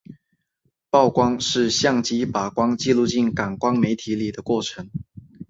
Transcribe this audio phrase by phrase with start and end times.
[0.89, 4.89] 曝光是相机把光记录进感光媒体里的过程。